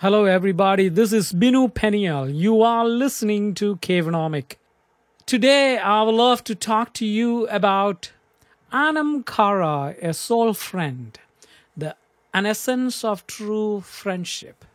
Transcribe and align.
Hello, 0.00 0.26
everybody. 0.26 0.90
This 0.90 1.10
is 1.10 1.32
Binu 1.32 1.72
Peniel. 1.72 2.28
You 2.28 2.60
are 2.60 2.84
listening 2.86 3.54
to 3.54 3.76
Cavenomic. 3.76 4.56
Today, 5.24 5.78
I 5.78 6.02
would 6.02 6.14
love 6.14 6.44
to 6.44 6.54
talk 6.54 6.92
to 7.00 7.06
you 7.06 7.48
about 7.48 8.12
Anamkara, 8.70 9.96
a 10.02 10.12
soul 10.12 10.52
friend, 10.52 11.18
the 11.74 11.96
an 12.34 12.44
essence 12.44 13.04
of 13.04 13.26
true 13.26 13.80
friendship. 13.80 14.66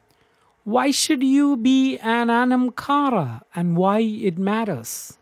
Why 0.64 0.90
should 0.90 1.22
you 1.22 1.56
be 1.56 2.00
an 2.00 2.30
Anamkara 2.30 3.42
and 3.54 3.78
why 3.78 4.00
it 4.00 4.40
matters? 4.40 5.20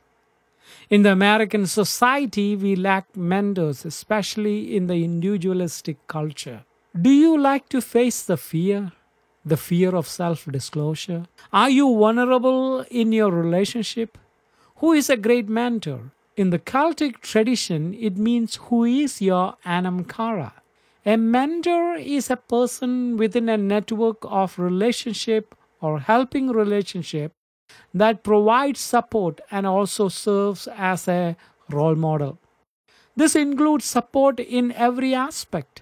In 0.89 1.03
the 1.03 1.11
American 1.11 1.67
society, 1.67 2.55
we 2.55 2.77
lack 2.77 3.17
mentors, 3.17 3.83
especially 3.83 4.77
in 4.77 4.87
the 4.87 5.03
individualistic 5.03 5.97
culture. 6.07 6.63
Do 6.99 7.09
you 7.09 7.37
like 7.37 7.67
to 7.67 7.81
face 7.81 8.23
the 8.23 8.37
fear? 8.37 8.93
The 9.45 9.57
fear 9.57 9.95
of 9.95 10.07
self 10.07 10.45
disclosure? 10.45 11.25
Are 11.53 11.69
you 11.69 11.97
vulnerable 11.97 12.81
in 12.91 13.11
your 13.13 13.31
relationship? 13.31 14.17
Who 14.77 14.93
is 14.93 15.09
a 15.09 15.17
great 15.17 15.47
mentor? 15.47 16.11
In 16.35 16.49
the 16.49 16.59
Celtic 16.59 17.21
tradition, 17.21 17.93
it 17.93 18.17
means 18.17 18.55
who 18.55 18.83
is 18.83 19.21
your 19.21 19.55
anamkara. 19.65 20.51
A 21.05 21.17
mentor 21.17 21.95
is 21.95 22.29
a 22.29 22.35
person 22.35 23.17
within 23.17 23.49
a 23.49 23.57
network 23.57 24.17
of 24.23 24.59
relationship 24.59 25.55
or 25.81 25.99
helping 25.99 26.49
relationship 26.49 27.31
that 27.93 28.23
provides 28.23 28.79
support 28.79 29.39
and 29.49 29.65
also 29.65 30.09
serves 30.09 30.67
as 30.75 31.07
a 31.07 31.35
role 31.69 31.95
model. 31.95 32.37
This 33.15 33.35
includes 33.35 33.85
support 33.85 34.39
in 34.39 34.71
every 34.73 35.13
aspect. 35.13 35.81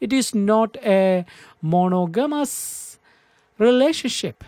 It 0.00 0.12
is 0.12 0.34
not 0.34 0.76
a 0.78 1.24
monogamous 1.62 2.93
relationship. 3.58 4.44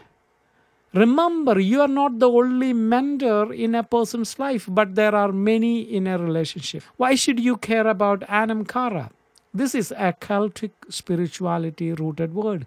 Remember, 0.92 1.58
you 1.60 1.80
are 1.82 1.88
not 1.88 2.18
the 2.18 2.28
only 2.28 2.72
mentor 2.72 3.52
in 3.52 3.74
a 3.74 3.82
person's 3.82 4.38
life, 4.38 4.66
but 4.68 4.94
there 4.94 5.14
are 5.14 5.30
many 5.30 5.82
in 5.82 6.06
a 6.06 6.16
relationship. 6.16 6.82
Why 6.96 7.14
should 7.14 7.38
you 7.38 7.56
care 7.56 7.86
about 7.86 8.22
Anam 8.28 8.64
Cara? 8.64 9.10
This 9.52 9.74
is 9.74 9.92
a 9.92 10.14
Celtic 10.18 10.72
spirituality 10.88 11.92
rooted 11.92 12.34
word. 12.34 12.66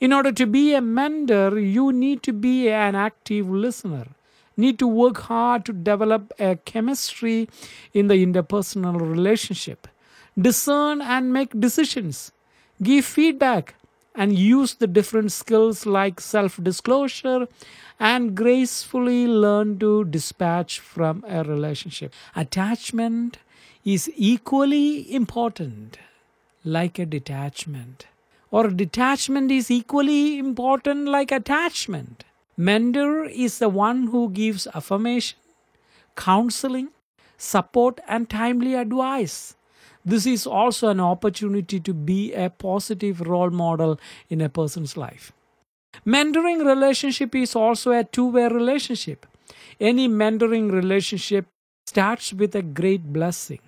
In 0.00 0.12
order 0.12 0.32
to 0.32 0.46
be 0.46 0.74
a 0.74 0.80
mentor, 0.80 1.58
you 1.58 1.92
need 1.92 2.22
to 2.24 2.32
be 2.32 2.68
an 2.68 2.94
active 2.94 3.48
listener. 3.48 4.06
Need 4.56 4.78
to 4.80 4.86
work 4.86 5.18
hard 5.18 5.64
to 5.64 5.72
develop 5.72 6.32
a 6.38 6.56
chemistry 6.56 7.48
in 7.94 8.08
the 8.08 8.14
interpersonal 8.14 9.00
relationship. 9.00 9.88
Discern 10.38 11.00
and 11.00 11.32
make 11.32 11.58
decisions. 11.58 12.32
Give 12.82 13.04
feedback 13.04 13.74
and 14.14 14.38
use 14.38 14.74
the 14.74 14.86
different 14.86 15.32
skills 15.32 15.86
like 15.86 16.20
self 16.20 16.62
disclosure 16.62 17.48
and 17.98 18.34
gracefully 18.34 19.26
learn 19.26 19.78
to 19.78 20.04
dispatch 20.04 20.80
from 20.80 21.24
a 21.28 21.42
relationship. 21.44 22.12
Attachment 22.36 23.38
is 23.84 24.10
equally 24.16 25.12
important 25.12 25.98
like 26.64 26.98
a 26.98 27.06
detachment 27.06 28.06
or 28.52 28.68
detachment 28.68 29.50
is 29.50 29.70
equally 29.70 30.38
important 30.38 31.08
like 31.08 31.32
attachment. 31.32 32.24
Mentor 32.56 33.24
is 33.24 33.58
the 33.58 33.70
one 33.70 34.08
who 34.08 34.28
gives 34.28 34.66
affirmation, 34.74 35.38
counseling, 36.16 36.90
support, 37.38 37.98
and 38.06 38.28
timely 38.28 38.74
advice. 38.74 39.56
This 40.04 40.26
is 40.26 40.46
also 40.46 40.88
an 40.88 41.00
opportunity 41.00 41.78
to 41.80 41.94
be 41.94 42.32
a 42.32 42.50
positive 42.50 43.20
role 43.20 43.50
model 43.50 44.00
in 44.28 44.40
a 44.40 44.48
person's 44.48 44.96
life. 44.96 45.32
Mentoring 46.06 46.64
relationship 46.66 47.34
is 47.34 47.54
also 47.54 47.92
a 47.92 48.04
two 48.04 48.26
way 48.26 48.48
relationship. 48.48 49.26
Any 49.80 50.08
mentoring 50.08 50.72
relationship 50.72 51.46
starts 51.86 52.32
with 52.32 52.54
a 52.54 52.62
great 52.62 53.12
blessing. 53.12 53.60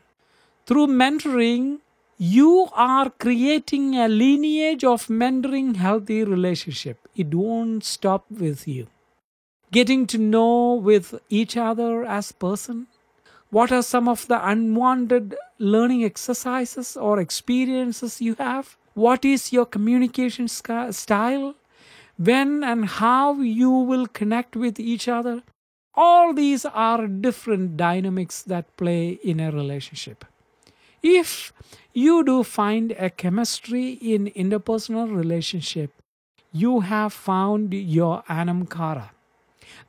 Through 0.67 0.87
mentoring, 0.89 1.81
you 2.17 2.69
are 2.73 3.11
creating 3.11 3.97
a 3.97 4.09
lineage 4.09 4.85
of 4.85 5.09
mentoring 5.09 5.77
healthy 5.77 6.23
relationship 6.23 6.97
it 7.17 7.35
won't 7.35 7.85
stop 7.85 8.25
with 8.31 8.69
you 8.69 8.87
getting 9.73 10.07
to 10.07 10.19
know 10.19 10.75
with 10.75 11.15
each 11.29 11.57
other 11.57 12.05
as 12.05 12.31
person 12.31 12.87
what 13.55 13.71
are 13.71 13.85
some 13.85 14.09
of 14.09 14.27
the 14.27 14.39
unwanted 14.51 15.37
learning 15.61 16.03
exercises 16.03 16.97
or 16.97 17.21
experiences 17.21 18.21
you 18.21 18.35
have? 18.35 18.77
What 18.95 19.25
is 19.25 19.53
your 19.53 19.65
communication 19.65 20.49
style? 20.49 21.55
When 22.17 22.65
and 22.65 22.87
how 22.87 23.35
you 23.35 23.71
will 23.71 24.09
connect 24.09 24.57
with 24.57 24.81
each 24.81 25.07
other? 25.07 25.43
All 25.95 26.35
these 26.35 26.65
are 26.65 27.07
different 27.07 27.77
dynamics 27.77 28.43
that 28.43 28.77
play 28.77 29.21
in 29.23 29.39
a 29.39 29.53
relationship. 29.53 30.25
If 31.01 31.53
you 31.93 32.25
do 32.25 32.43
find 32.43 32.91
a 32.99 33.09
chemistry 33.09 33.91
in 34.15 34.33
interpersonal 34.35 35.17
relationship, 35.17 35.93
you 36.51 36.81
have 36.81 37.13
found 37.13 37.73
your 37.73 38.25
anamkara. 38.29 39.11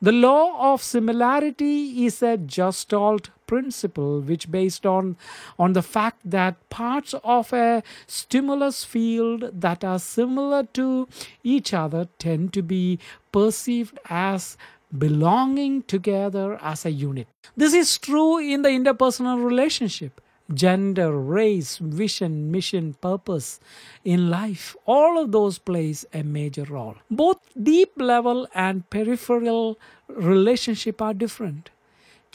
The 0.00 0.12
law 0.12 0.72
of 0.72 0.82
similarity 0.84 2.06
is 2.06 2.22
a 2.22 2.36
Gestalt 2.36 3.30
principle 3.46 4.20
which 4.20 4.50
based 4.50 4.86
on 4.86 5.16
on 5.58 5.72
the 5.72 5.82
fact 5.82 6.18
that 6.24 6.68
parts 6.70 7.14
of 7.22 7.52
a 7.52 7.82
stimulus 8.06 8.84
field 8.84 9.50
that 9.52 9.84
are 9.84 9.98
similar 9.98 10.64
to 10.64 11.08
each 11.42 11.72
other 11.72 12.08
tend 12.18 12.52
to 12.52 12.62
be 12.62 12.98
perceived 13.32 13.98
as 14.08 14.56
belonging 14.96 15.82
together 15.82 16.58
as 16.62 16.84
a 16.86 16.90
unit. 16.90 17.26
This 17.56 17.74
is 17.74 17.98
true 17.98 18.38
in 18.38 18.62
the 18.62 18.68
interpersonal 18.68 19.44
relationship 19.44 20.20
gender, 20.54 21.10
race, 21.18 21.78
vision, 21.78 22.50
mission, 22.50 22.94
purpose 23.00 23.58
in 24.04 24.30
life, 24.30 24.76
all 24.86 25.20
of 25.20 25.32
those 25.32 25.58
plays 25.58 26.04
a 26.12 26.22
major 26.22 26.64
role. 26.64 26.94
Both 27.10 27.38
deep 27.60 27.92
level 27.96 28.46
and 28.54 28.88
peripheral 28.90 29.78
relationship 30.08 31.02
are 31.02 31.14
different. 31.14 31.70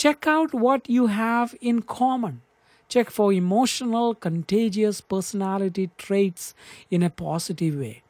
Check 0.02 0.26
out 0.26 0.52
what 0.52 0.90
you 0.90 1.06
have 1.14 1.54
in 1.62 1.84
common. 1.84 2.42
Check 2.90 3.12
for 3.12 3.32
emotional, 3.32 4.16
contagious 4.16 5.00
personality 5.00 5.92
traits 5.96 6.56
in 6.90 7.04
a 7.04 7.12
positive 7.12 7.76
way. 7.76 8.02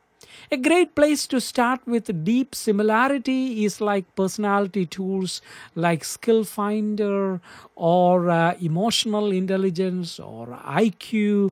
A 0.54 0.56
great 0.56 0.96
place 0.96 1.28
to 1.28 1.42
start 1.42 1.86
with 1.86 2.24
deep 2.24 2.56
similarity 2.56 3.66
is 3.66 3.82
like 3.82 4.16
personality 4.16 4.86
tools 4.86 5.42
like 5.76 6.06
Skill 6.06 6.46
Finder 6.46 7.42
or 7.76 8.30
uh, 8.30 8.56
emotional 8.62 9.30
intelligence 9.34 10.18
or 10.18 10.58
IQ 10.64 11.50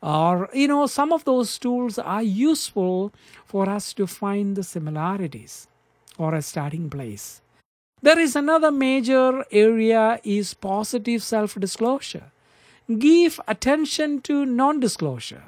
or 0.00 0.48
you 0.54 0.68
know 0.68 0.86
some 0.86 1.12
of 1.12 1.24
those 1.24 1.58
tools 1.58 1.98
are 1.98 2.22
useful 2.22 3.12
for 3.44 3.68
us 3.68 3.92
to 3.94 4.06
find 4.06 4.54
the 4.56 4.62
similarities 4.62 5.66
or 6.16 6.36
a 6.36 6.42
starting 6.42 6.88
place 6.88 7.42
there 8.02 8.18
is 8.18 8.34
another 8.36 8.70
major 8.70 9.44
area 9.50 10.20
is 10.24 10.54
positive 10.54 11.22
self 11.22 11.54
disclosure 11.54 12.30
give 12.98 13.40
attention 13.46 14.20
to 14.20 14.44
non 14.44 14.80
disclosure 14.80 15.44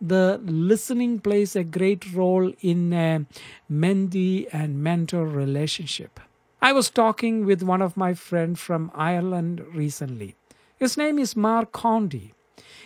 the 0.00 0.38
listening 0.44 1.18
plays 1.18 1.56
a 1.56 1.64
great 1.64 2.12
role 2.12 2.52
in 2.60 2.92
a 2.92 3.24
mentee 3.70 4.46
and 4.52 4.82
mentor 4.82 5.26
relationship. 5.26 6.20
I 6.60 6.72
was 6.72 6.90
talking 6.90 7.46
with 7.46 7.62
one 7.62 7.80
of 7.80 7.96
my 7.96 8.12
friends 8.14 8.60
from 8.60 8.90
Ireland 8.94 9.64
recently. 9.72 10.36
His 10.76 10.96
name 10.96 11.18
is 11.18 11.36
Mark 11.36 11.72
Conti. 11.72 12.34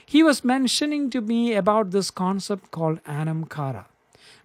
He 0.05 0.23
was 0.23 0.45
mentioning 0.45 1.11
to 1.11 1.21
me 1.21 1.55
about 1.55 1.91
this 1.91 2.11
concept 2.11 2.71
called 2.71 3.01
Anam 3.05 3.47
Cara, 3.47 3.87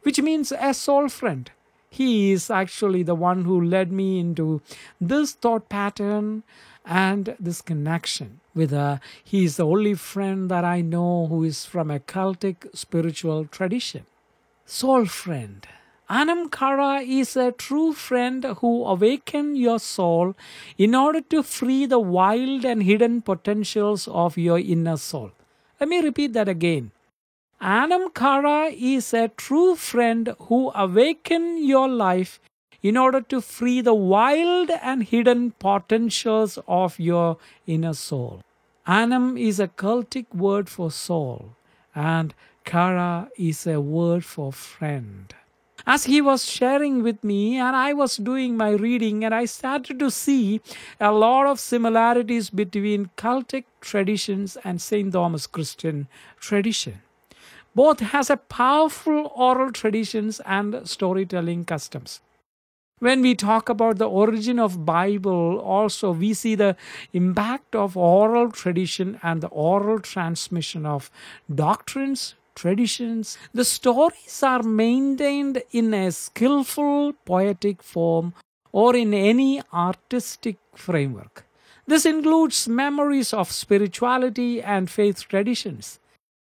which 0.02 0.22
means 0.22 0.52
a 0.52 0.74
soul 0.74 1.10
friend. 1.10 1.52
He 1.94 2.32
is 2.32 2.50
actually 2.50 3.04
the 3.04 3.14
one 3.14 3.44
who 3.46 3.62
led 3.62 3.92
me 3.92 4.20
into 4.20 4.62
this 5.00 5.34
thought 5.34 5.70
pattern 5.70 6.42
and 6.84 7.36
this 7.40 7.62
connection 7.62 8.40
with 8.56 8.74
a 8.74 9.00
he 9.24 9.44
is 9.46 9.58
the 9.58 9.66
only 9.66 9.94
friend 9.94 10.50
that 10.54 10.66
i 10.66 10.82
know 10.82 11.28
who 11.28 11.44
is 11.50 11.66
from 11.66 11.92
a 11.92 12.00
celtic 12.00 12.66
spiritual 12.74 13.46
tradition. 13.46 14.08
Soul 14.66 15.06
friend. 15.06 15.68
Anam 16.10 16.50
cara 16.50 17.02
is 17.02 17.36
a 17.38 17.52
true 17.52 17.94
friend 17.94 18.44
who 18.62 18.74
awaken 18.86 19.56
your 19.56 19.78
soul 19.78 20.36
in 20.80 20.96
order 20.96 21.22
to 21.22 21.44
free 21.44 21.86
the 21.86 22.00
wild 22.00 22.66
and 22.66 22.84
hidden 22.90 23.22
potentials 23.22 24.08
of 24.08 24.36
your 24.38 24.58
inner 24.58 24.98
soul. 24.98 25.32
Let 25.80 25.90
me 25.90 26.02
repeat 26.02 26.34
that 26.34 26.50
again 26.50 26.92
anam 27.64 28.10
cara 28.10 28.70
is 28.94 29.14
a 29.14 29.30
true 29.30 29.74
friend 29.74 30.36
who 30.48 30.70
awaken 30.76 31.64
your 31.64 31.88
life 31.88 32.42
in 32.82 32.98
order 32.98 33.22
to 33.22 33.40
free 33.40 33.80
the 33.80 33.94
wild 33.94 34.70
and 34.82 35.04
hidden 35.04 35.52
potentials 35.52 36.60
of 36.68 37.00
your 37.00 37.38
inner 37.66 37.94
soul. 37.94 38.42
Anam 38.86 39.38
is 39.38 39.62
a 39.62 39.70
Celtic 39.70 40.34
word 40.34 40.68
for 40.68 40.92
soul, 40.92 41.56
and 41.96 42.34
Cara 42.66 43.30
is 43.38 43.66
a 43.66 43.80
word 43.80 44.26
for 44.26 44.52
friend. 44.52 45.34
as 45.86 46.04
he 46.06 46.20
was 46.26 46.44
sharing 46.50 47.04
with 47.06 47.24
me 47.30 47.40
and 47.64 47.76
i 47.76 47.92
was 48.02 48.14
doing 48.28 48.56
my 48.60 48.70
reading 48.84 49.26
and 49.28 49.36
i 49.38 49.44
started 49.54 49.98
to 50.04 50.10
see 50.18 50.62
a 51.08 51.12
lot 51.24 51.50
of 51.50 51.60
similarities 51.64 52.50
between 52.62 53.10
celtic 53.24 53.66
traditions 53.90 54.56
and 54.64 54.82
st 54.86 55.12
thomas 55.18 55.48
christian 55.58 56.00
tradition 56.50 57.02
both 57.76 58.00
has 58.00 58.30
a 58.30 58.38
powerful 58.38 59.32
oral 59.36 59.72
traditions 59.72 60.40
and 60.46 60.88
storytelling 60.88 61.66
customs. 61.66 62.22
When 63.00 63.22
we 63.22 63.36
talk 63.36 63.68
about 63.68 63.98
the 63.98 64.08
origin 64.08 64.60
of 64.60 64.86
bible 64.86 65.60
also 65.60 66.12
we 66.12 66.34
see 66.34 66.56
the 66.56 66.78
impact 67.12 67.76
of 67.76 67.98
oral 67.98 68.50
tradition 68.52 69.20
and 69.22 69.42
the 69.42 69.48
oral 69.48 70.00
transmission 70.00 70.86
of 70.86 71.12
doctrines 71.54 72.36
traditions. 72.56 73.38
The 73.54 73.66
stories 73.66 74.42
are 74.44 74.64
maintained 74.64 75.64
in 75.72 75.94
a 75.94 76.12
skillful 76.12 77.14
poetic 77.26 77.82
form 77.82 78.34
or 78.72 78.96
in 78.96 79.14
any 79.14 79.62
artistic 79.74 80.58
framework. 80.74 81.46
This 81.86 82.06
includes 82.06 82.68
memories 82.68 83.34
of 83.34 83.52
spirituality 83.52 84.62
and 84.62 84.90
faith 84.90 85.28
traditions 85.28 86.00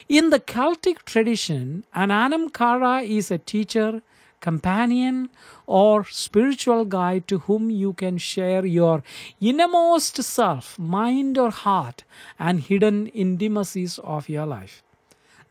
in 0.09 0.31
the 0.31 0.39
celtic 0.39 1.05
tradition 1.05 1.85
an 1.93 2.11
anamkara 2.11 3.05
is 3.05 3.31
a 3.31 3.39
teacher 3.39 4.03
companion 4.41 5.29
or 5.67 6.05
spiritual 6.05 6.85
guide 6.85 7.27
to 7.27 7.39
whom 7.41 7.71
you 7.71 7.93
can 7.93 8.19
share 8.19 8.65
your 8.65 9.03
innermost 9.41 10.23
self, 10.23 10.79
mind, 10.79 11.37
or 11.37 11.51
heart, 11.51 12.05
and 12.39 12.61
hidden 12.61 13.07
intimacies 13.09 13.99
of 13.99 14.29
your 14.29 14.47
life. 14.47 14.83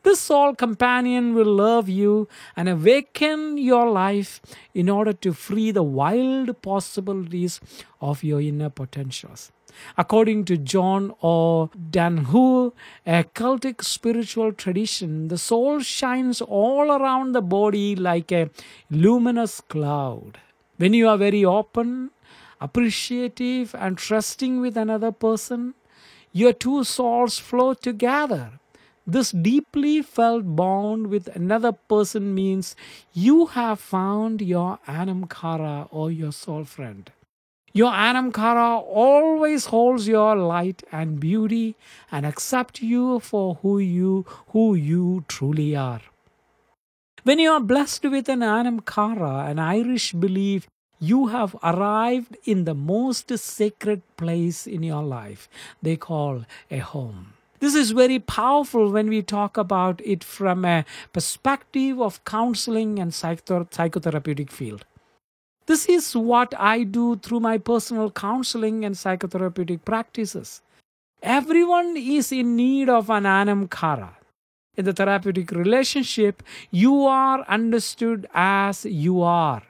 This 0.06 0.20
soul 0.20 0.54
companion 0.54 1.34
will 1.34 1.52
love 1.52 1.90
you 1.90 2.28
and 2.56 2.70
awaken 2.70 3.58
your 3.58 3.90
life 3.90 4.40
in 4.72 4.88
order 4.88 5.14
to 5.14 5.34
free 5.34 5.72
the 5.72 5.82
wild 5.82 6.62
possibilities 6.62 7.60
of 8.00 8.24
your 8.24 8.40
inner 8.40 8.70
potentials. 8.70 9.52
According 9.98 10.46
to 10.46 10.58
John 10.58 11.12
O. 11.24 11.72
Danhu, 11.90 12.74
a 13.08 13.24
Celtic 13.24 13.82
spiritual 13.82 14.54
tradition, 14.54 15.28
the 15.30 15.40
soul 15.40 15.80
shines 15.80 16.40
all 16.40 16.92
around 16.92 17.32
the 17.32 17.42
body 17.42 17.96
like 17.96 18.32
a 18.32 18.52
luminous 18.92 19.60
cloud. 19.60 20.38
When 20.78 20.94
you 20.94 21.10
are 21.10 21.18
very 21.18 21.44
open, 21.44 22.12
appreciative, 22.62 23.74
and 23.74 23.98
trusting 23.98 24.62
with 24.62 24.78
another 24.78 25.12
person, 25.12 25.74
your 26.32 26.54
two 26.54 26.84
souls 26.84 27.40
flow 27.40 27.74
together. 27.74 28.60
This 29.08 29.32
deeply 29.32 30.02
felt 30.02 30.56
bond 30.56 31.08
with 31.08 31.28
another 31.36 31.72
person 31.72 32.34
means 32.34 32.76
you 33.14 33.46
have 33.48 33.80
found 33.80 34.42
your 34.42 34.80
Anamkara 34.88 35.88
or 35.92 36.10
your 36.10 36.32
soul 36.32 36.64
friend. 36.64 37.12
Your 37.72 37.92
Anamkara 37.92 38.82
always 38.82 39.66
holds 39.66 40.08
your 40.08 40.36
light 40.36 40.82
and 40.92 41.20
beauty 41.20 41.76
and 42.12 42.26
accept 42.26 42.82
you 42.82 43.20
for 43.20 43.56
who 43.62 43.78
you 43.78 44.26
who 44.54 44.74
you 44.74 45.24
truly 45.28 45.76
are. 45.76 46.02
When 47.24 47.38
you 47.38 47.52
are 47.52 47.60
blessed 47.60 48.06
with 48.06 48.28
an 48.28 48.40
Anamkara, 48.40 49.52
an 49.52 49.60
Irish 49.60 50.14
belief, 50.14 50.68
you 51.00 51.28
have 51.28 51.56
arrived 51.62 52.38
in 52.46 52.66
the 52.66 52.74
most 52.74 53.38
sacred 53.38 54.02
place 54.18 54.66
in 54.66 54.82
your 54.82 55.04
life. 55.04 55.48
They 55.84 55.96
call 55.96 56.46
a 56.72 56.80
home. 56.80 57.35
This 57.60 57.76
is 57.76 57.92
very 57.92 58.20
powerful 58.20 58.92
when 58.92 59.08
we 59.08 59.22
talk 59.22 59.58
about 59.58 60.02
it 60.04 60.24
from 60.24 60.66
a 60.66 60.86
perspective 61.14 62.02
of 62.02 62.24
counseling 62.26 63.00
and 63.00 63.12
psychotherapeutic 63.12 64.52
field. 64.52 64.86
This 65.66 65.88
is 65.88 66.16
what 66.16 66.54
I 66.60 66.84
do 66.84 67.16
through 67.16 67.40
my 67.40 67.58
personal 67.58 68.12
counseling 68.12 68.86
and 68.86 68.96
psychotherapeutic 68.96 69.84
practices. 69.84 70.62
Everyone 71.24 71.98
is 71.98 72.32
in 72.32 72.56
need 72.56 72.88
of 72.88 73.10
an 73.10 73.24
anamkara. 73.24 74.14
In 74.78 74.86
the 74.86 74.94
therapeutic 74.94 75.52
relationship, 75.52 76.44
you 76.70 77.06
are 77.06 77.44
understood 77.48 78.28
as 78.34 78.86
you 78.86 79.22
are. 79.22 79.64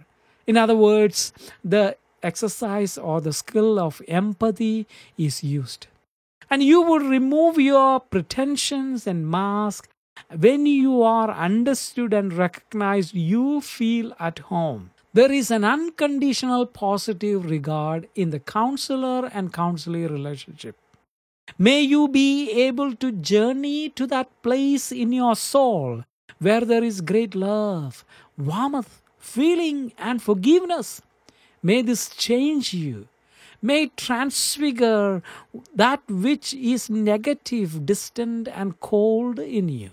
In 0.48 0.58
other 0.58 0.76
words, 0.76 1.32
the 1.64 1.96
exercise 2.24 2.98
or 2.98 3.22
the 3.22 3.32
skill 3.32 3.80
of 3.80 4.02
empathy 4.08 4.88
is 5.18 5.44
used. 5.44 5.88
And 6.56 6.64
you 6.64 6.82
will 6.84 7.02
remove 7.02 7.58
your 7.60 8.00
pretensions 8.00 9.06
and 9.06 9.30
mask. 9.30 9.90
When 10.34 10.66
you 10.66 11.02
are 11.04 11.30
understood 11.30 12.14
and 12.14 12.32
recognized, 12.32 13.14
you 13.14 13.60
feel 13.60 14.14
at 14.22 14.40
home. 14.40 14.92
There 15.14 15.34
is 15.34 15.52
an 15.52 15.66
unconditional 15.66 16.66
positive 16.66 17.50
regard 17.50 18.08
in 18.16 18.30
the 18.30 18.40
counselor 18.40 19.30
and 19.34 19.52
counselee 19.52 20.10
relationship. 20.10 20.78
May 21.58 21.82
you 21.82 22.08
be 22.08 22.50
able 22.68 22.96
to 23.04 23.12
journey 23.12 23.90
to 23.90 24.08
that 24.08 24.30
place 24.42 24.94
in 24.94 25.12
your 25.12 25.36
soul 25.36 26.06
where 26.40 26.62
there 26.62 26.86
is 26.86 27.02
great 27.02 27.36
love, 27.36 28.06
warmth, 28.38 29.02
feeling, 29.20 29.92
and 29.98 30.22
forgiveness. 30.22 31.02
May 31.62 31.82
this 31.82 32.08
change 32.08 32.74
you. 32.74 33.10
May 33.66 33.88
transfigure 33.98 35.24
that 35.74 36.02
which 36.08 36.54
is 36.54 36.88
negative, 36.88 37.84
distant, 37.84 38.48
and 38.48 38.80
cold 38.80 39.40
in 39.40 39.70
you. 39.70 39.90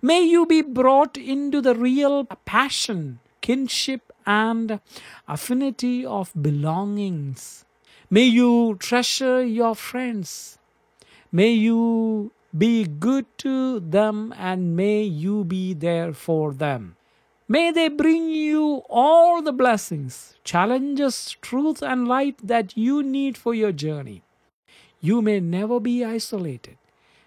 May 0.00 0.22
you 0.22 0.46
be 0.46 0.62
brought 0.62 1.18
into 1.18 1.60
the 1.60 1.74
real 1.74 2.24
passion, 2.24 3.18
kinship, 3.42 4.10
and 4.24 4.80
affinity 5.28 6.06
of 6.06 6.32
belongings. 6.32 7.66
May 8.08 8.24
you 8.24 8.76
treasure 8.80 9.44
your 9.44 9.74
friends. 9.74 10.58
May 11.30 11.52
you 11.52 12.32
be 12.56 12.86
good 12.86 13.26
to 13.44 13.80
them 13.80 14.32
and 14.38 14.74
may 14.74 15.02
you 15.02 15.44
be 15.44 15.74
there 15.74 16.14
for 16.14 16.54
them. 16.54 16.96
May 17.46 17.70
they 17.70 17.88
bring 17.88 18.30
you 18.30 18.82
all 18.88 19.42
the 19.42 19.52
blessings, 19.52 20.34
challenges, 20.44 21.36
truth, 21.42 21.82
and 21.82 22.08
light 22.08 22.38
that 22.42 22.74
you 22.74 23.02
need 23.02 23.36
for 23.36 23.52
your 23.52 23.72
journey. 23.72 24.22
You 25.00 25.20
may 25.20 25.40
never 25.40 25.78
be 25.78 26.02
isolated. 26.02 26.78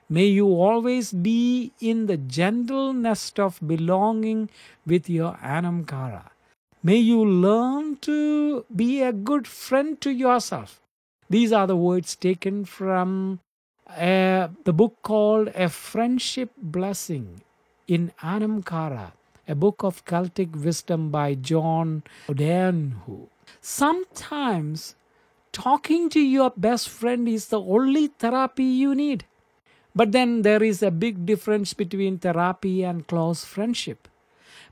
May 0.09 0.25
you 0.25 0.47
always 0.47 1.11
be 1.13 1.71
in 1.79 2.07
the 2.07 2.17
gentle 2.17 2.93
nest 2.93 3.39
of 3.39 3.59
belonging 3.65 4.49
with 4.87 5.07
your 5.07 5.33
Anamkara. 5.35 6.29
May 6.81 6.95
you 6.95 7.23
learn 7.23 7.97
to 7.97 8.65
be 8.75 9.03
a 9.03 9.13
good 9.13 9.47
friend 9.47 9.99
to 10.01 10.09
yourself. 10.09 10.81
These 11.29 11.51
are 11.51 11.67
the 11.67 11.75
words 11.75 12.15
taken 12.15 12.65
from 12.65 13.39
uh, 13.89 14.47
the 14.63 14.73
book 14.73 14.95
called 15.03 15.49
A 15.49 15.69
Friendship 15.69 16.51
Blessing 16.57 17.41
in 17.87 18.13
Anamkara, 18.23 19.11
a 19.47 19.55
book 19.55 19.83
of 19.83 20.03
Celtic 20.05 20.55
wisdom 20.55 21.09
by 21.09 21.33
John 21.35 22.03
O'Donoghue. 22.29 23.27
Sometimes 23.61 24.95
talking 25.51 26.09
to 26.09 26.19
your 26.19 26.51
best 26.57 26.89
friend 26.89 27.27
is 27.27 27.47
the 27.47 27.61
only 27.61 28.07
therapy 28.07 28.65
you 28.65 28.93
need. 28.93 29.25
But 29.95 30.11
then 30.11 30.43
there 30.43 30.61
is 30.61 30.83
a 30.83 30.91
big 30.91 31.25
difference 31.25 31.73
between 31.73 32.19
therapy 32.19 32.83
and 32.83 33.07
close 33.07 33.43
friendship. 33.45 34.07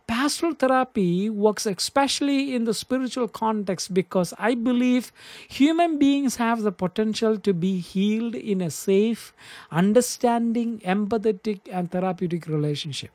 Pastoral 0.08 0.54
therapy 0.54 1.32
works 1.32 1.66
especially 1.66 2.54
in 2.54 2.66
the 2.66 2.76
spiritual 2.76 3.28
context 3.28 3.92
because 3.92 4.36
I 4.38 4.54
believe 4.54 5.12
human 5.50 5.98
beings 5.98 6.36
have 6.36 6.62
the 6.62 6.72
potential 6.72 7.40
to 7.40 7.54
be 7.54 7.80
healed 7.80 8.36
in 8.36 8.62
a 8.62 8.70
safe, 8.70 9.34
understanding, 9.72 10.80
empathetic, 10.86 11.62
and 11.72 11.90
therapeutic 11.90 12.46
relationship. 12.46 13.10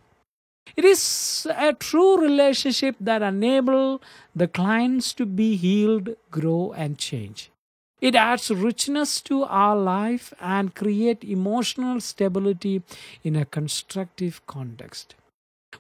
It 0.76 0.84
is 0.84 1.46
a 1.50 1.72
true 1.72 2.20
relationship 2.20 2.96
that 3.00 3.22
enable 3.22 4.00
the 4.34 4.48
clients 4.48 5.12
to 5.14 5.26
be 5.26 5.56
healed, 5.56 6.10
grow, 6.30 6.72
and 6.76 6.98
change. 6.98 7.50
It 8.00 8.14
adds 8.14 8.50
richness 8.50 9.20
to 9.22 9.44
our 9.44 9.76
life 9.76 10.32
and 10.40 10.74
create 10.74 11.22
emotional 11.22 12.00
stability 12.00 12.82
in 13.22 13.36
a 13.36 13.44
constructive 13.44 14.44
context. 14.46 15.14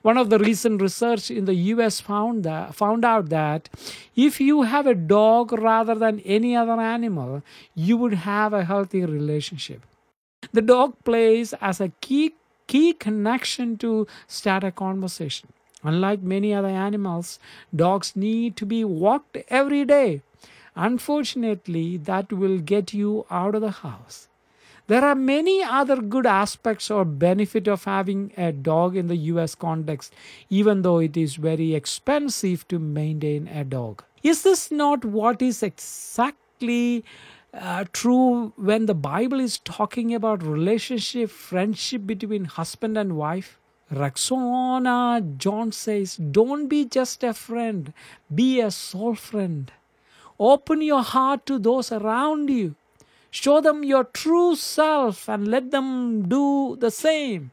One 0.02 0.16
of 0.16 0.30
the 0.30 0.38
recent 0.38 0.80
research 0.80 1.30
in 1.30 1.46
the 1.46 1.54
US 1.54 2.00
found 2.00 2.44
that 2.44 2.74
found 2.74 3.04
out 3.04 3.28
that 3.30 3.68
if 4.14 4.40
you 4.40 4.62
have 4.62 4.86
a 4.86 4.94
dog 4.94 5.52
rather 5.52 5.94
than 5.94 6.20
any 6.20 6.54
other 6.54 6.80
animal, 6.80 7.42
you 7.74 7.96
would 7.96 8.14
have 8.14 8.52
a 8.52 8.64
healthy 8.64 9.04
relationship. 9.04 9.84
The 10.52 10.62
dog 10.62 10.94
plays 11.04 11.54
as 11.60 11.80
a 11.80 11.92
key 12.00 12.34
key 12.70 12.92
connection 12.92 13.76
to 13.84 14.06
start 14.28 14.62
a 14.62 14.70
conversation. 14.70 15.48
Unlike 15.82 16.22
many 16.22 16.54
other 16.54 16.68
animals, 16.68 17.38
dogs 17.74 18.14
need 18.14 18.56
to 18.56 18.66
be 18.66 18.84
walked 18.84 19.38
every 19.48 19.84
day. 19.84 20.22
Unfortunately, 20.76 21.96
that 21.96 22.32
will 22.32 22.58
get 22.58 22.92
you 22.94 23.26
out 23.30 23.56
of 23.56 23.62
the 23.62 23.72
house. 23.82 24.28
There 24.86 25.04
are 25.04 25.14
many 25.14 25.62
other 25.62 25.96
good 25.96 26.26
aspects 26.26 26.90
or 26.90 27.04
benefit 27.04 27.66
of 27.68 27.84
having 27.84 28.32
a 28.36 28.52
dog 28.52 28.96
in 28.96 29.08
the 29.08 29.16
US 29.32 29.54
context, 29.54 30.14
even 30.48 30.82
though 30.82 30.98
it 30.98 31.16
is 31.16 31.36
very 31.36 31.74
expensive 31.74 32.66
to 32.68 32.78
maintain 32.78 33.48
a 33.48 33.64
dog. 33.64 34.04
Is 34.22 34.42
this 34.42 34.70
not 34.70 35.04
what 35.04 35.42
is 35.42 35.62
exactly 35.62 37.04
uh, 37.52 37.84
true 37.92 38.52
when 38.56 38.86
the 38.86 38.94
Bible 38.94 39.40
is 39.40 39.58
talking 39.58 40.14
about 40.14 40.42
relationship, 40.42 41.30
friendship 41.30 42.06
between 42.06 42.44
husband 42.44 42.96
and 42.96 43.16
wife? 43.16 43.58
Rexona 43.92 45.36
John 45.36 45.72
says, 45.72 46.16
Don't 46.16 46.68
be 46.68 46.84
just 46.84 47.24
a 47.24 47.34
friend, 47.34 47.92
be 48.32 48.60
a 48.60 48.70
soul 48.70 49.14
friend. 49.14 49.72
Open 50.38 50.80
your 50.80 51.02
heart 51.02 51.44
to 51.46 51.58
those 51.58 51.90
around 51.90 52.50
you. 52.50 52.76
Show 53.30 53.60
them 53.60 53.84
your 53.84 54.04
true 54.04 54.56
self 54.56 55.28
and 55.28 55.48
let 55.48 55.70
them 55.70 56.28
do 56.28 56.76
the 56.76 56.90
same. 56.90 57.50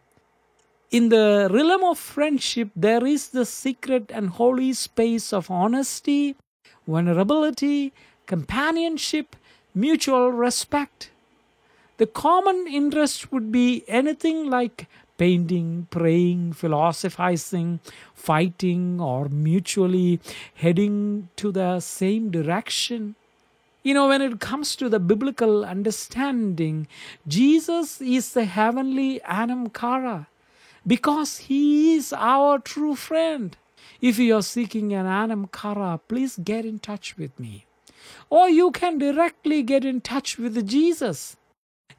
In 0.90 1.10
the 1.10 1.50
realm 1.52 1.84
of 1.84 2.00
friendship, 2.00 2.70
there 2.76 3.06
is 3.06 3.30
the 3.30 3.46
secret 3.46 4.10
and 4.14 4.30
holy 4.30 4.72
space 4.74 5.34
of 5.34 5.52
honesty, 5.52 6.36
vulnerability, 6.88 7.92
companionship, 8.26 9.36
mutual 9.78 10.32
respect. 10.32 11.12
The 11.98 12.08
common 12.08 12.66
interest 12.68 13.32
would 13.32 13.52
be 13.52 13.84
anything 13.88 14.50
like 14.50 14.88
painting, 15.20 15.88
praying, 15.92 16.54
philosophizing, 16.54 17.80
fighting, 18.14 19.00
or 19.00 19.30
mutually 19.30 20.20
heading 20.56 21.30
to 21.36 21.52
the 21.52 21.80
same 21.80 22.32
direction. 22.32 23.16
You 23.84 23.94
know, 23.94 24.08
when 24.08 24.22
it 24.22 24.40
comes 24.40 24.76
to 24.78 24.90
the 24.90 25.00
biblical 25.00 25.64
understanding, 25.64 26.88
Jesus 27.28 28.02
is 28.02 28.34
the 28.34 28.46
heavenly 28.46 29.22
Anam 29.22 29.70
Cara 29.70 30.28
because 30.86 31.38
he 31.50 31.94
is 31.94 32.12
our 32.14 32.58
true 32.58 32.96
friend. 32.96 33.56
If 34.02 34.18
you 34.18 34.36
are 34.36 34.42
seeking 34.42 34.92
an 34.94 35.06
Anam 35.06 35.48
Cara, 35.48 36.00
please 36.08 36.38
get 36.44 36.66
in 36.66 36.80
touch 36.80 37.16
with 37.16 37.40
me. 37.40 37.67
Or 38.30 38.50
you 38.50 38.72
can 38.72 38.98
directly 38.98 39.64
get 39.64 39.86
in 39.86 40.02
touch 40.02 40.38
with 40.38 40.68
Jesus. 40.68 41.38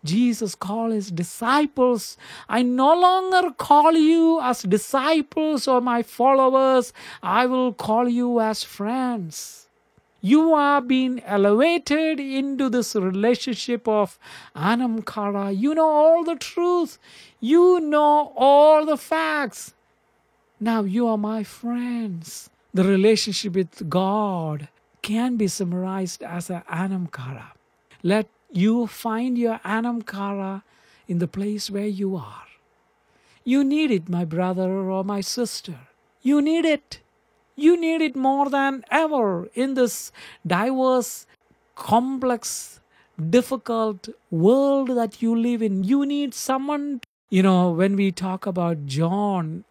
Jesus 0.04 0.54
called 0.54 0.92
his 0.92 1.10
disciples, 1.10 2.16
I 2.48 2.62
no 2.62 2.94
longer 2.94 3.50
call 3.50 3.92
you 3.92 4.40
as 4.40 4.62
disciples 4.62 5.66
or 5.66 5.80
my 5.80 6.02
followers, 6.02 6.92
I 7.20 7.46
will 7.46 7.72
call 7.72 8.08
you 8.08 8.40
as 8.40 8.62
friends. 8.62 9.68
You 10.20 10.52
are 10.52 10.80
being 10.80 11.22
elevated 11.24 12.18
into 12.18 12.68
this 12.68 12.96
relationship 12.96 13.86
of 13.86 14.18
Anam 14.54 15.02
Cara. 15.02 15.52
You 15.52 15.74
know 15.74 15.88
all 15.88 16.24
the 16.24 16.34
truth. 16.34 16.98
You 17.40 17.78
know 17.78 18.32
all 18.36 18.84
the 18.84 18.96
facts. 18.96 19.74
Now 20.58 20.82
you 20.82 21.06
are 21.06 21.18
my 21.18 21.44
friends. 21.44 22.50
The 22.74 22.82
relationship 22.82 23.54
with 23.54 23.88
God 23.88 24.68
can 25.02 25.36
be 25.36 25.48
summarized 25.48 26.22
as 26.22 26.50
an 26.50 26.62
anamkara. 26.70 27.52
Let 28.02 28.28
you 28.52 28.86
find 28.86 29.36
your 29.36 29.58
anamkara 29.64 30.62
in 31.06 31.18
the 31.18 31.28
place 31.28 31.70
where 31.70 31.86
you 31.86 32.16
are. 32.16 32.46
You 33.44 33.64
need 33.64 33.90
it, 33.90 34.08
my 34.08 34.24
brother 34.24 34.70
or 34.70 35.04
my 35.04 35.20
sister. 35.20 35.78
You 36.22 36.42
need 36.42 36.64
it. 36.64 37.00
You 37.56 37.80
need 37.80 38.02
it 38.02 38.14
more 38.14 38.50
than 38.50 38.84
ever 38.90 39.48
in 39.54 39.74
this 39.74 40.12
diverse, 40.46 41.26
complex, 41.74 42.80
difficult 43.30 44.08
world 44.30 44.90
that 44.90 45.22
you 45.22 45.34
live 45.34 45.62
in. 45.62 45.82
You 45.82 46.06
need 46.06 46.34
someone, 46.34 47.00
you 47.30 47.42
know, 47.42 47.70
when 47.70 47.96
we 47.96 48.12
talk 48.12 48.46
about 48.46 48.86
John, 48.86 49.64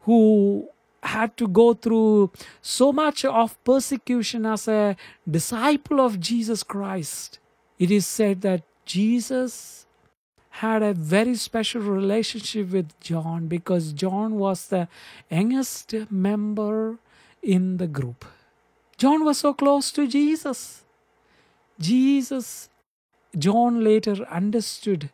who 0.00 0.68
had 1.02 1.36
to 1.36 1.48
go 1.48 1.74
through 1.74 2.30
so 2.60 2.92
much 2.92 3.24
of 3.24 3.62
persecution 3.64 4.46
as 4.46 4.68
a 4.68 4.96
disciple 5.28 6.00
of 6.00 6.20
Jesus 6.20 6.62
Christ. 6.62 7.38
It 7.78 7.90
is 7.90 8.06
said 8.06 8.42
that 8.42 8.62
Jesus 8.84 9.86
had 10.50 10.82
a 10.82 10.92
very 10.92 11.36
special 11.36 11.80
relationship 11.80 12.70
with 12.70 12.98
John 13.00 13.46
because 13.46 13.92
John 13.92 14.34
was 14.34 14.66
the 14.66 14.88
youngest 15.30 15.94
member 16.10 16.98
in 17.42 17.78
the 17.78 17.86
group. 17.86 18.24
John 18.98 19.24
was 19.24 19.38
so 19.38 19.54
close 19.54 19.90
to 19.92 20.06
Jesus. 20.06 20.84
Jesus, 21.78 22.68
John 23.38 23.82
later 23.82 24.26
understood 24.28 25.08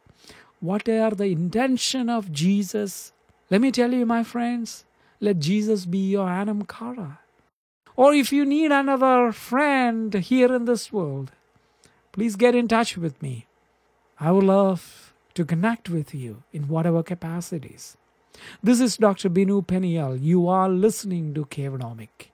what 0.59 0.89
are 0.89 1.11
the 1.11 1.27
intention 1.27 2.09
of 2.09 2.33
Jesus. 2.33 3.13
Let 3.51 3.61
me 3.61 3.71
tell 3.71 3.93
you, 3.93 4.07
my 4.07 4.25
friends, 4.25 4.86
let 5.21 5.39
Jesus 5.39 5.87
be 5.87 6.11
your 6.11 6.29
Anam 6.29 6.65
Cara. 6.65 7.21
Or 7.97 8.13
if 8.13 8.33
you 8.33 8.45
need 8.45 8.73
another 8.73 9.33
friend 9.33 10.13
here 10.13 10.55
in 10.55 10.67
this 10.67 10.93
world, 10.93 11.33
please 12.13 12.37
get 12.37 12.55
in 12.55 12.69
touch 12.69 12.97
with 12.97 13.21
me. 13.23 13.47
I 14.21 14.33
would 14.33 14.45
love 14.45 15.15
to 15.35 15.45
connect 15.45 15.89
with 15.89 16.15
you 16.15 16.43
in 16.53 16.69
whatever 16.69 17.03
capacities. 17.03 17.97
This 18.63 18.81
is 18.81 18.97
Dr. 18.97 19.31
Binu 19.31 19.67
Peniel. 19.67 20.17
You 20.21 20.49
are 20.49 20.69
listening 20.69 21.33
to 21.35 21.47
Cavenomic. 21.47 22.31